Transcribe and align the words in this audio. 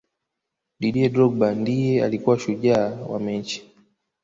didier 0.79 1.09
drogba 1.11 1.53
ndiye 1.55 2.03
alikuwa 2.03 2.39
shujaa 2.39 2.93
wa 2.95 3.19
mechi 3.19 3.71